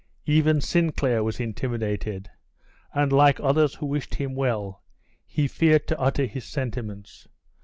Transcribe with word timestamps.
Even 0.25 0.61
Sinclair 0.61 1.23
was 1.23 1.39
intimidated, 1.39 2.27
and 2.91 3.13
like 3.13 3.39
others 3.39 3.75
who 3.75 3.85
wished 3.85 4.15
him 4.15 4.33
well, 4.33 4.83
he 5.27 5.47
feared 5.47 5.87
to 5.89 5.99
utter 5.99 6.25
his 6.25 6.45
sentiments. 6.45 7.27